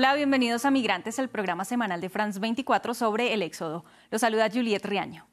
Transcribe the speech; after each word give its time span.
Hola, 0.00 0.14
bienvenidos 0.14 0.64
a 0.64 0.70
Migrantes, 0.70 1.18
el 1.18 1.28
programa 1.28 1.66
semanal 1.66 2.00
de 2.00 2.08
France 2.08 2.40
24 2.40 2.94
sobre 2.94 3.34
el 3.34 3.42
éxodo. 3.42 3.84
Los 4.10 4.22
saluda 4.22 4.48
Juliet 4.50 4.82
Riaño. 4.82 5.29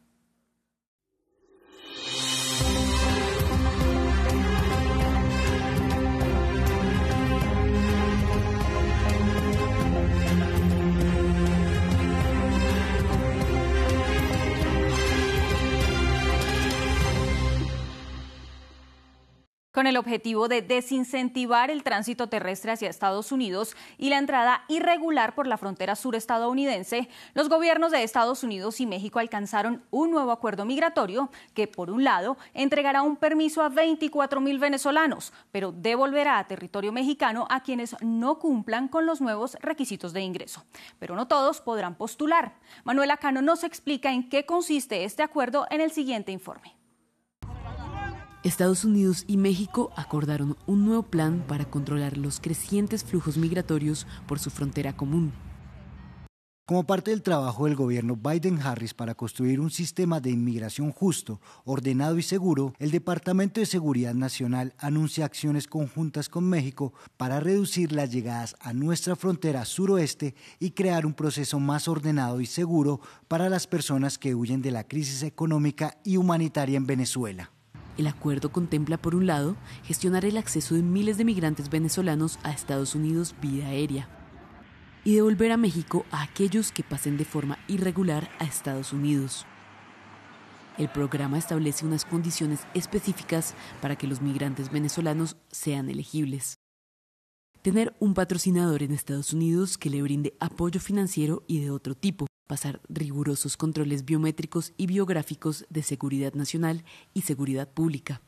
Con 19.78 19.86
el 19.86 19.98
objetivo 19.98 20.48
de 20.48 20.64
desincentivar 20.64 21.70
el 21.70 21.84
tránsito 21.84 22.30
terrestre 22.30 22.72
hacia 22.72 22.90
Estados 22.90 23.32
Unidos 23.32 23.78
y 24.00 24.10
la 24.10 24.18
entrada 24.18 24.64
irregular 24.70 25.36
por 25.36 25.46
la 25.46 25.56
frontera 25.60 25.96
sur 25.96 26.16
estadounidense, 26.16 27.08
los 27.36 27.48
gobiernos 27.48 27.92
de 27.92 28.02
Estados 28.02 28.42
Unidos 28.42 28.82
y 28.82 28.88
México 28.88 29.20
alcanzaron 29.20 29.84
un 29.92 30.10
nuevo 30.10 30.32
acuerdo 30.32 30.66
migratorio 30.66 31.30
que, 31.54 31.68
por 31.68 31.92
un 31.92 32.04
lado, 32.04 32.38
entregará 32.56 33.04
un 33.04 33.18
permiso 33.18 33.62
a 33.62 33.70
24 33.70 34.42
mil 34.42 34.58
venezolanos, 34.58 35.32
pero 35.52 35.72
devolverá 35.72 36.40
a 36.40 36.48
territorio 36.48 36.92
mexicano 36.92 37.46
a 37.52 37.62
quienes 37.62 37.96
no 38.02 38.40
cumplan 38.40 38.88
con 38.88 39.06
los 39.06 39.22
nuevos 39.22 39.58
requisitos 39.62 40.12
de 40.12 40.22
ingreso. 40.22 40.66
Pero 40.98 41.16
no 41.16 41.28
todos 41.28 41.62
podrán 41.62 41.94
postular. 41.94 42.56
Manuela 42.84 43.18
Cano 43.18 43.44
nos 43.44 43.64
explica 43.64 44.12
en 44.12 44.28
qué 44.28 44.44
consiste 44.44 45.04
este 45.04 45.22
acuerdo 45.22 45.68
en 45.70 45.82
el 45.82 45.92
siguiente 45.92 46.32
informe. 46.32 46.77
Estados 48.48 48.86
Unidos 48.86 49.26
y 49.28 49.38
México 49.38 49.92
acordaron 49.96 50.56
un 50.68 50.86
nuevo 50.86 51.04
plan 51.04 51.44
para 51.48 51.66
controlar 51.66 52.18
los 52.18 52.40
crecientes 52.40 53.04
flujos 53.04 53.38
migratorios 53.38 54.08
por 54.26 54.40
su 54.40 54.50
frontera 54.50 54.96
común. 54.96 55.34
Como 56.66 56.86
parte 56.86 57.12
del 57.12 57.24
trabajo 57.24 57.66
del 57.66 57.76
gobierno 57.76 58.18
Biden-Harris 58.18 58.94
para 58.94 59.16
construir 59.16 59.60
un 59.62 59.70
sistema 59.70 60.20
de 60.20 60.32
inmigración 60.32 60.92
justo, 60.92 61.40
ordenado 61.64 62.18
y 62.18 62.24
seguro, 62.24 62.74
el 62.80 62.92
Departamento 62.92 63.62
de 63.62 63.66
Seguridad 63.66 64.14
Nacional 64.14 64.74
anuncia 64.78 65.24
acciones 65.24 65.68
conjuntas 65.68 66.28
con 66.28 66.44
México 66.44 66.94
para 67.16 67.40
reducir 67.40 67.94
las 67.94 68.12
llegadas 68.12 68.56
a 68.60 68.74
nuestra 68.74 69.16
frontera 69.16 69.64
suroeste 69.64 70.36
y 70.60 70.72
crear 70.72 71.06
un 71.06 71.14
proceso 71.14 71.60
más 71.60 71.88
ordenado 71.88 72.42
y 72.42 72.46
seguro 72.46 73.00
para 73.30 73.50
las 73.50 73.66
personas 73.66 74.18
que 74.18 74.36
huyen 74.36 74.62
de 74.62 74.72
la 74.72 74.86
crisis 74.86 75.24
económica 75.24 75.98
y 76.04 76.18
humanitaria 76.18 76.76
en 76.76 76.86
Venezuela. 76.86 77.52
El 77.98 78.06
acuerdo 78.06 78.52
contempla, 78.52 78.98
por 78.98 79.16
un 79.16 79.26
lado, 79.26 79.56
gestionar 79.84 80.24
el 80.24 80.38
acceso 80.38 80.76
de 80.76 80.84
miles 80.84 81.18
de 81.18 81.26
migrantes 81.26 81.70
venezolanos 81.70 82.38
a 82.44 82.52
Estados 82.52 82.94
Unidos 82.94 83.34
vía 83.42 83.68
aérea 83.68 84.08
y 85.04 85.16
devolver 85.16 85.52
a 85.52 85.58
México 85.58 86.06
a 86.12 86.22
aquellos 86.22 86.72
que 86.72 86.84
pasen 86.84 87.18
de 87.18 87.26
forma 87.26 87.58
irregular 87.68 88.30
a 88.40 88.44
Estados 88.44 88.94
Unidos. 88.94 89.46
El 90.78 90.90
programa 90.90 91.40
establece 91.40 91.86
unas 91.86 92.06
condiciones 92.06 92.68
específicas 92.76 93.56
para 93.82 93.96
que 93.96 94.06
los 94.06 94.22
migrantes 94.22 94.72
venezolanos 94.72 95.38
sean 95.50 95.90
elegibles. 95.90 96.60
Tener 97.64 97.96
un 98.00 98.14
patrocinador 98.14 98.84
en 98.84 98.92
Estados 98.92 99.34
Unidos 99.34 99.78
que 99.78 99.90
le 99.90 100.04
brinde 100.04 100.36
apoyo 100.40 100.80
financiero 100.80 101.44
y 101.48 101.62
de 101.62 101.72
otro 101.72 101.96
tipo, 101.96 102.28
pasar 102.48 102.82
rigurosos 102.90 103.58
controles 103.58 104.06
biométricos 104.06 104.74
y 104.78 104.88
biográficos 104.88 105.66
de 105.70 105.84
seguridad 105.84 106.34
nacional 106.34 106.84
y 107.14 107.22
seguridad 107.22 107.70
pública, 107.70 108.22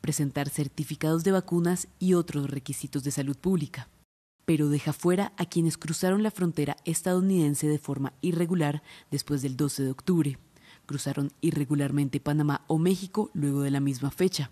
presentar 0.00 0.50
certificados 0.50 1.24
de 1.24 1.32
vacunas 1.32 1.88
y 1.98 2.14
otros 2.14 2.50
requisitos 2.50 3.02
de 3.02 3.10
salud 3.10 3.36
pública. 3.36 3.88
Pero 4.44 4.68
deja 4.68 4.92
fuera 4.92 5.32
a 5.38 5.46
quienes 5.46 5.78
cruzaron 5.78 6.22
la 6.22 6.30
frontera 6.30 6.76
estadounidense 6.84 7.66
de 7.66 7.78
forma 7.78 8.12
irregular 8.20 8.82
después 9.10 9.40
del 9.40 9.56
12 9.56 9.84
de 9.84 9.90
octubre. 9.90 10.38
Cruzaron 10.84 11.32
irregularmente 11.40 12.20
Panamá 12.20 12.64
o 12.66 12.78
México 12.78 13.30
luego 13.34 13.62
de 13.62 13.70
la 13.70 13.80
misma 13.80 14.10
fecha. 14.10 14.50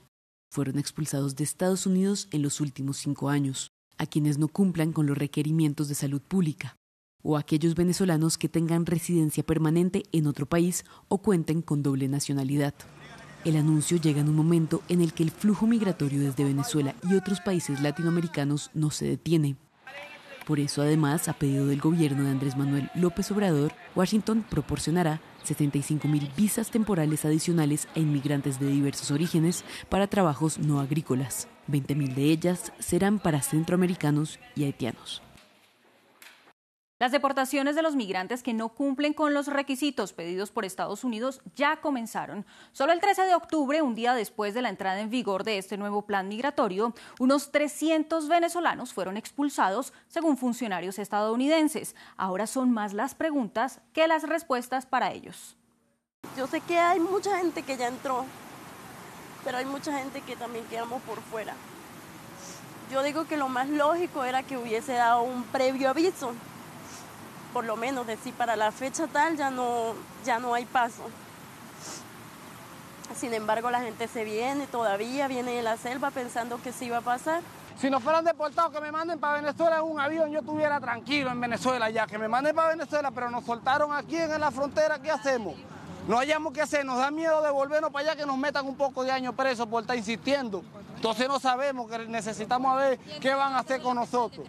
Fueron 0.52 0.78
expulsados 0.78 1.36
de 1.36 1.44
Estados 1.44 1.86
Unidos 1.86 2.28
en 2.30 2.42
los 2.42 2.60
últimos 2.60 2.98
cinco 2.98 3.28
años. 3.28 3.72
A 3.98 4.06
quienes 4.06 4.38
no 4.38 4.48
cumplan 4.48 4.92
con 4.92 5.06
los 5.06 5.18
requerimientos 5.18 5.88
de 5.88 5.94
salud 5.94 6.22
pública 6.22 6.79
o 7.22 7.36
aquellos 7.36 7.74
venezolanos 7.74 8.38
que 8.38 8.48
tengan 8.48 8.86
residencia 8.86 9.42
permanente 9.42 10.04
en 10.12 10.26
otro 10.26 10.46
país 10.46 10.84
o 11.08 11.18
cuenten 11.18 11.62
con 11.62 11.82
doble 11.82 12.08
nacionalidad. 12.08 12.74
El 13.44 13.56
anuncio 13.56 13.96
llega 13.96 14.20
en 14.20 14.28
un 14.28 14.36
momento 14.36 14.82
en 14.88 15.00
el 15.00 15.14
que 15.14 15.22
el 15.22 15.30
flujo 15.30 15.66
migratorio 15.66 16.20
desde 16.20 16.44
Venezuela 16.44 16.94
y 17.08 17.14
otros 17.14 17.40
países 17.40 17.80
latinoamericanos 17.80 18.70
no 18.74 18.90
se 18.90 19.06
detiene. 19.06 19.56
Por 20.46 20.58
eso, 20.58 20.82
además, 20.82 21.28
a 21.28 21.34
pedido 21.34 21.66
del 21.66 21.80
gobierno 21.80 22.24
de 22.24 22.30
Andrés 22.30 22.56
Manuel 22.56 22.90
López 22.94 23.30
Obrador, 23.30 23.72
Washington 23.94 24.44
proporcionará 24.48 25.20
75 25.44 26.08
mil 26.08 26.30
visas 26.36 26.70
temporales 26.70 27.24
adicionales 27.24 27.88
a 27.94 28.00
inmigrantes 28.00 28.58
de 28.58 28.66
diversos 28.66 29.10
orígenes 29.10 29.64
para 29.88 30.08
trabajos 30.08 30.58
no 30.58 30.80
agrícolas. 30.80 31.48
20 31.68 31.94
mil 31.94 32.14
de 32.14 32.24
ellas 32.24 32.72
serán 32.78 33.20
para 33.20 33.42
centroamericanos 33.42 34.38
y 34.56 34.64
haitianos. 34.64 35.22
Las 37.00 37.12
deportaciones 37.12 37.76
de 37.76 37.80
los 37.80 37.96
migrantes 37.96 38.42
que 38.42 38.52
no 38.52 38.68
cumplen 38.68 39.14
con 39.14 39.32
los 39.32 39.46
requisitos 39.46 40.12
pedidos 40.12 40.50
por 40.50 40.66
Estados 40.66 41.02
Unidos 41.02 41.40
ya 41.56 41.80
comenzaron. 41.80 42.44
Solo 42.72 42.92
el 42.92 43.00
13 43.00 43.22
de 43.22 43.34
octubre, 43.34 43.80
un 43.80 43.94
día 43.94 44.12
después 44.12 44.52
de 44.52 44.60
la 44.60 44.68
entrada 44.68 45.00
en 45.00 45.08
vigor 45.08 45.42
de 45.42 45.56
este 45.56 45.78
nuevo 45.78 46.02
plan 46.02 46.28
migratorio, 46.28 46.92
unos 47.18 47.52
300 47.52 48.28
venezolanos 48.28 48.92
fueron 48.92 49.16
expulsados, 49.16 49.94
según 50.08 50.36
funcionarios 50.36 50.98
estadounidenses. 50.98 51.96
Ahora 52.18 52.46
son 52.46 52.70
más 52.70 52.92
las 52.92 53.14
preguntas 53.14 53.80
que 53.94 54.06
las 54.06 54.24
respuestas 54.24 54.84
para 54.84 55.10
ellos. 55.10 55.56
Yo 56.36 56.46
sé 56.48 56.60
que 56.60 56.78
hay 56.78 57.00
mucha 57.00 57.38
gente 57.38 57.62
que 57.62 57.78
ya 57.78 57.88
entró, 57.88 58.26
pero 59.42 59.56
hay 59.56 59.64
mucha 59.64 59.98
gente 59.98 60.20
que 60.20 60.36
también 60.36 60.66
quedamos 60.66 61.00
por 61.04 61.22
fuera. 61.22 61.54
Yo 62.92 63.02
digo 63.02 63.24
que 63.24 63.38
lo 63.38 63.48
más 63.48 63.70
lógico 63.70 64.22
era 64.22 64.42
que 64.42 64.58
hubiese 64.58 64.92
dado 64.92 65.22
un 65.22 65.44
previo 65.44 65.88
aviso 65.88 66.34
por 67.52 67.64
lo 67.64 67.76
menos 67.76 68.06
decir 68.06 68.34
para 68.34 68.56
la 68.56 68.72
fecha 68.72 69.06
tal 69.06 69.36
ya 69.36 69.50
no, 69.50 69.94
ya 70.24 70.38
no 70.38 70.54
hay 70.54 70.64
paso. 70.64 71.02
Sin 73.16 73.34
embargo, 73.34 73.70
la 73.70 73.80
gente 73.80 74.06
se 74.08 74.24
viene 74.24 74.66
todavía, 74.66 75.26
viene 75.28 75.52
de 75.52 75.62
la 75.62 75.76
selva 75.76 76.10
pensando 76.10 76.62
que 76.62 76.72
sí 76.72 76.86
iba 76.86 76.98
a 76.98 77.02
pasar. 77.02 77.42
Si 77.76 77.90
nos 77.90 78.02
fueran 78.02 78.24
deportados, 78.24 78.72
que 78.72 78.80
me 78.80 78.92
manden 78.92 79.18
para 79.18 79.40
Venezuela 79.40 79.78
en 79.78 79.84
un 79.84 79.98
avión, 79.98 80.30
yo 80.30 80.40
estuviera 80.40 80.78
tranquilo 80.78 81.30
en 81.30 81.40
Venezuela 81.40 81.90
ya, 81.90 82.06
que 82.06 82.18
me 82.18 82.28
manden 82.28 82.54
para 82.54 82.68
Venezuela, 82.68 83.10
pero 83.10 83.30
nos 83.30 83.44
soltaron 83.44 83.92
aquí 83.92 84.16
en 84.16 84.38
la 84.38 84.50
frontera, 84.50 85.00
¿qué 85.00 85.10
hacemos? 85.10 85.54
No 86.06 86.18
hayamos 86.18 86.52
que 86.52 86.60
hacer, 86.60 86.84
nos 86.84 86.98
da 86.98 87.10
miedo 87.10 87.42
de 87.42 87.50
volvernos 87.50 87.90
para 87.90 88.10
allá 88.10 88.16
que 88.16 88.26
nos 88.26 88.36
metan 88.36 88.66
un 88.66 88.76
poco 88.76 89.02
de 89.02 89.12
años 89.12 89.34
presos 89.34 89.66
por 89.66 89.82
estar 89.82 89.96
insistiendo. 89.96 90.62
Entonces 90.94 91.26
no 91.28 91.40
sabemos 91.40 91.90
que 91.90 91.98
necesitamos 92.06 92.76
ver 92.76 92.98
qué 93.20 93.34
van 93.34 93.54
a 93.54 93.60
hacer 93.60 93.80
con 93.80 93.96
nosotros. 93.96 94.46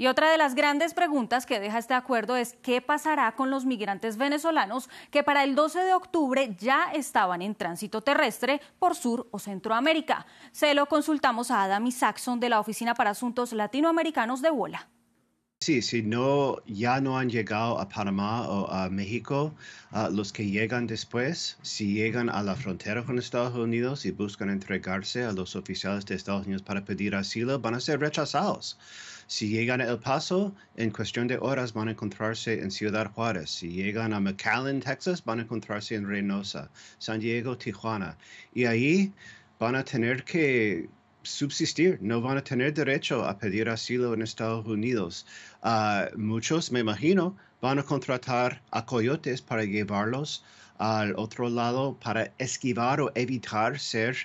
Y 0.00 0.06
otra 0.06 0.30
de 0.30 0.38
las 0.38 0.54
grandes 0.54 0.94
preguntas 0.94 1.44
que 1.44 1.58
deja 1.58 1.76
este 1.76 1.92
acuerdo 1.92 2.36
es 2.36 2.56
qué 2.62 2.80
pasará 2.80 3.32
con 3.32 3.50
los 3.50 3.64
migrantes 3.64 4.16
venezolanos 4.16 4.88
que 5.10 5.24
para 5.24 5.42
el 5.42 5.56
12 5.56 5.80
de 5.80 5.92
octubre 5.92 6.54
ya 6.56 6.92
estaban 6.92 7.42
en 7.42 7.56
tránsito 7.56 8.00
terrestre 8.00 8.60
por 8.78 8.94
Sur 8.94 9.26
o 9.32 9.40
Centroamérica. 9.40 10.24
Se 10.52 10.72
lo 10.74 10.86
consultamos 10.86 11.50
a 11.50 11.64
Adam 11.64 11.90
Saxon 11.90 12.38
de 12.38 12.48
la 12.48 12.60
Oficina 12.60 12.94
para 12.94 13.10
Asuntos 13.10 13.52
Latinoamericanos 13.52 14.40
de 14.40 14.50
Bola. 14.50 14.88
Sí, 15.68 15.82
si 15.82 16.00
no, 16.00 16.62
ya 16.64 16.98
no 16.98 17.18
han 17.18 17.28
llegado 17.28 17.78
a 17.78 17.90
Panamá 17.90 18.48
o 18.48 18.72
a 18.72 18.88
México, 18.88 19.54
los 20.12 20.32
que 20.32 20.46
llegan 20.46 20.86
después, 20.86 21.58
si 21.60 21.92
llegan 21.92 22.30
a 22.30 22.42
la 22.42 22.56
frontera 22.56 23.04
con 23.04 23.18
Estados 23.18 23.54
Unidos 23.54 24.06
y 24.06 24.12
buscan 24.12 24.48
entregarse 24.48 25.24
a 25.24 25.32
los 25.32 25.56
oficiales 25.56 26.06
de 26.06 26.14
Estados 26.14 26.46
Unidos 26.46 26.62
para 26.62 26.86
pedir 26.86 27.14
asilo, 27.14 27.60
van 27.60 27.74
a 27.74 27.80
ser 27.80 28.00
rechazados. 28.00 28.78
Si 29.26 29.50
llegan 29.50 29.82
a 29.82 29.84
El 29.84 29.98
Paso, 29.98 30.54
en 30.76 30.88
cuestión 30.90 31.28
de 31.28 31.36
horas 31.36 31.74
van 31.74 31.88
a 31.88 31.90
encontrarse 31.90 32.62
en 32.62 32.70
Ciudad 32.70 33.12
Juárez. 33.12 33.50
Si 33.50 33.68
llegan 33.68 34.14
a 34.14 34.20
McAllen, 34.20 34.80
Texas, 34.80 35.22
van 35.22 35.40
a 35.40 35.42
encontrarse 35.42 35.96
en 35.96 36.08
Reynosa, 36.08 36.70
San 36.98 37.20
Diego, 37.20 37.58
Tijuana. 37.58 38.16
Y 38.54 38.64
ahí 38.64 39.12
van 39.58 39.74
a 39.74 39.84
tener 39.84 40.24
que 40.24 40.88
subsistir, 41.28 41.98
no 42.00 42.20
van 42.20 42.38
a 42.38 42.42
tener 42.42 42.72
derecho 42.72 43.24
a 43.24 43.38
pedir 43.38 43.68
asilo 43.68 44.14
en 44.14 44.22
Estados 44.22 44.66
Unidos. 44.66 45.26
Uh, 45.62 46.16
muchos, 46.16 46.72
me 46.72 46.80
imagino, 46.80 47.36
van 47.60 47.78
a 47.78 47.82
contratar 47.82 48.62
a 48.70 48.84
coyotes 48.86 49.42
para 49.42 49.64
llevarlos 49.64 50.42
al 50.78 51.14
otro 51.16 51.48
lado 51.48 51.98
para 52.00 52.32
esquivar 52.38 53.00
o 53.00 53.10
evitar 53.14 53.78
ser 53.78 54.16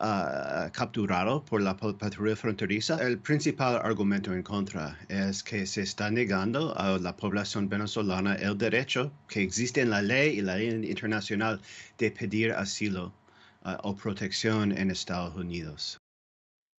uh, 0.00 0.70
capturado 0.72 1.44
por 1.44 1.60
la 1.60 1.76
patrulla 1.76 2.36
fronteriza. 2.36 2.96
El 3.02 3.18
principal 3.18 3.76
argumento 3.76 4.32
en 4.32 4.42
contra 4.42 4.98
es 5.08 5.42
que 5.42 5.66
se 5.66 5.82
está 5.82 6.10
negando 6.10 6.78
a 6.78 6.98
la 6.98 7.16
población 7.16 7.68
venezolana 7.68 8.34
el 8.36 8.56
derecho 8.56 9.12
que 9.28 9.42
existe 9.42 9.80
en 9.80 9.90
la 9.90 10.02
ley 10.02 10.38
y 10.38 10.42
la 10.42 10.56
ley 10.56 10.68
internacional 10.88 11.60
de 11.98 12.10
pedir 12.10 12.52
asilo 12.52 13.12
uh, 13.64 13.76
o 13.82 13.96
protección 13.96 14.72
en 14.76 14.90
Estados 14.90 15.34
Unidos. 15.34 15.98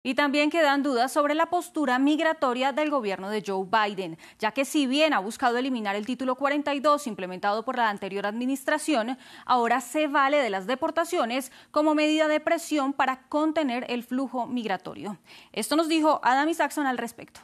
Y 0.03 0.15
también 0.15 0.49
quedan 0.49 0.83
dudas 0.83 1.11
sobre 1.11 1.35
la 1.35 1.49
postura 1.49 1.99
migratoria 1.99 2.71
del 2.71 2.89
gobierno 2.89 3.29
de 3.29 3.43
Joe 3.45 3.65
Biden, 3.65 4.17
ya 4.39 4.51
que 4.51 4.63
si 4.63 4.87
bien 4.87 5.13
ha 5.13 5.19
buscado 5.19 5.57
eliminar 5.57 5.95
el 5.95 6.05
título 6.05 6.35
42 6.35 7.07
implementado 7.07 7.65
por 7.65 7.77
la 7.77 7.89
anterior 7.89 8.25
administración, 8.25 9.17
ahora 9.45 9.81
se 9.81 10.07
vale 10.07 10.37
de 10.37 10.49
las 10.49 10.67
deportaciones 10.67 11.51
como 11.71 11.95
medida 11.95 12.27
de 12.27 12.39
presión 12.39 12.93
para 12.93 13.27
contener 13.27 13.85
el 13.89 14.03
flujo 14.03 14.47
migratorio. 14.47 15.19
Esto 15.51 15.75
nos 15.75 15.89
dijo 15.89 16.21
Adam 16.23 16.47
Isaacson 16.47 16.85
al 16.85 16.97
respecto. 16.97 17.41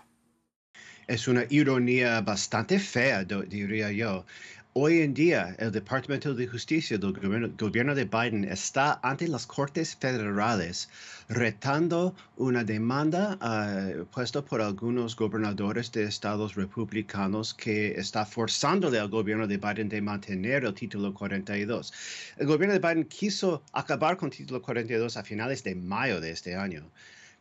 Es 1.07 1.27
una 1.27 1.43
ironía 1.49 2.21
bastante 2.21 2.79
fea, 2.79 3.25
diría 3.25 3.91
yo. 3.91 4.25
Hoy 4.75 5.01
en 5.01 5.13
día, 5.13 5.55
el 5.59 5.71
Departamento 5.71 6.33
de 6.33 6.47
Justicia 6.47 6.97
del 6.97 7.13
gobierno, 7.13 7.93
de 7.93 8.05
Biden 8.05 8.43
está 8.43 8.99
ante 9.03 9.27
las 9.27 9.45
Cortes 9.45 9.95
Federales 9.95 10.89
retando 11.29 12.15
una 12.37 12.63
demanda 12.63 13.37
uh, 13.39 14.03
puesta 14.05 14.41
por 14.43 14.63
algunos 14.63 15.15
gobernadores 15.15 15.91
de 15.91 16.05
estados 16.05 16.55
republicanos 16.55 17.53
que 17.53 17.91
está 17.91 18.25
forzándole 18.25 18.97
al 18.97 19.09
gobierno 19.09 19.45
de 19.45 19.57
Biden 19.57 19.89
de 19.89 20.01
mantener 20.01 20.65
el 20.65 20.73
título 20.73 21.13
42. 21.13 21.93
El 22.37 22.47
gobierno 22.47 22.73
de 22.73 22.79
Biden 22.79 23.05
quiso 23.05 23.61
acabar 23.73 24.17
con 24.17 24.31
título 24.31 24.59
42 24.59 25.17
a 25.17 25.23
finales 25.23 25.63
de 25.63 25.75
mayo 25.75 26.19
de 26.19 26.31
este 26.31 26.55
año 26.55 26.89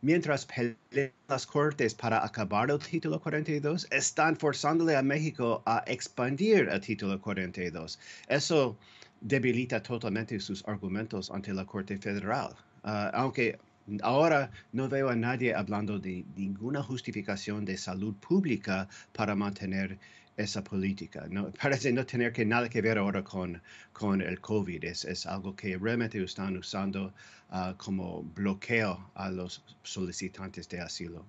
mientras 0.03 0.45
pelean 0.45 1.11
las 1.29 1.47
cortes 1.47 1.95
para 1.95 2.23
acabar 2.23 2.69
el 2.69 2.77
título 2.77 3.19
42, 3.19 3.87
están 3.89 4.35
forzándole 4.35 4.95
a 4.95 5.01
México 5.01 5.63
a 5.65 5.83
expandir 5.87 6.67
el 6.69 6.81
título 6.81 7.19
42. 7.19 7.97
Eso 8.27 8.77
debilita 9.21 9.81
totalmente 9.81 10.39
sus 10.41 10.67
argumentos 10.67 11.31
ante 11.31 11.53
la 11.53 11.65
Corte 11.65 11.97
Federal. 11.97 12.53
Ah, 12.83 13.11
aunque 13.13 13.57
ahora 14.01 14.51
no 14.73 14.89
veo 14.89 15.09
a 15.09 15.15
nadie 15.15 15.55
hablando 15.55 15.97
de 15.97 16.25
ninguna 16.35 16.83
justificación 16.83 17.63
de 17.63 17.77
salud 17.77 18.13
pública 18.15 18.89
para 19.13 19.35
mantener 19.35 19.97
esa 20.37 20.63
política. 20.63 21.25
Parece 21.61 21.91
no 21.91 22.05
tener 22.05 22.33
que 22.33 22.45
nada 22.45 22.69
que 22.69 22.81
ver 22.81 22.97
ahora 22.97 23.23
con, 23.23 23.61
con 23.91 24.21
el 24.21 24.39
COVID. 24.39 24.83
Es, 24.83 25.05
es 25.05 25.25
algo 25.25 25.55
que 25.55 25.77
realmente 25.77 26.21
están 26.23 26.57
usando 26.57 27.13
uh, 27.51 27.75
como 27.77 28.23
bloqueo 28.23 29.11
a 29.15 29.29
los 29.29 29.63
solicitantes 29.83 30.67
de 30.69 30.81
asilo. 30.81 31.25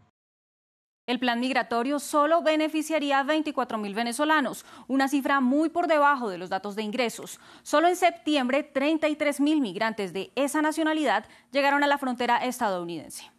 El 1.07 1.19
plan 1.19 1.39
migratorio 1.39 1.99
solo 1.99 2.43
beneficiaría 2.43 3.19
a 3.19 3.25
24 3.25 3.77
mil 3.77 3.95
venezolanos, 3.95 4.65
una 4.89 5.07
cifra 5.07 5.41
muy 5.41 5.69
por 5.69 5.87
debajo 5.87 6.31
de 6.31 6.39
los 6.39 6.49
datos 6.49 6.77
de 6.77 6.83
ingresos. 6.83 7.41
Solo 7.63 7.89
en 7.89 7.97
septiembre, 7.97 8.63
33 8.63 9.39
mil 9.41 9.61
migrantes 9.61 10.15
de 10.15 10.33
esa 10.35 10.63
nacionalidad 10.63 11.27
llegaron 11.53 11.85
a 11.85 11.89
la 11.89 11.99
frontera 11.99 12.39
estadounidense. 12.39 13.31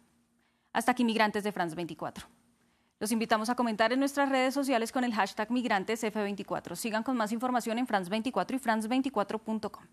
Hasta 0.72 0.92
aquí, 0.92 1.04
migrantes 1.04 1.42
de 1.42 1.50
France 1.50 1.74
24. 1.74 2.35
Los 2.98 3.12
invitamos 3.12 3.50
a 3.50 3.54
comentar 3.54 3.92
en 3.92 4.00
nuestras 4.00 4.30
redes 4.30 4.54
sociales 4.54 4.90
con 4.90 5.04
el 5.04 5.12
hashtag 5.12 5.48
migrantesf24. 5.50 6.76
Sigan 6.76 7.02
con 7.02 7.16
más 7.16 7.30
información 7.30 7.78
en 7.78 7.86
France24 7.86 8.54
y 8.54 8.58
france24.com. 8.58 9.84